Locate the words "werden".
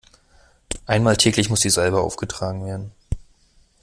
2.65-2.91